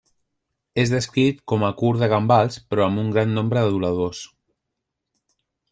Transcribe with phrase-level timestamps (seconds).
[0.83, 4.25] És descrit com a curt de gambals però amb un gran nombre d'aduladors.